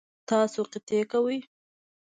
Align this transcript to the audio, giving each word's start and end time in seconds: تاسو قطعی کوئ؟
تاسو 0.29 0.59
قطعی 0.71 1.01
کوئ؟ 1.11 1.37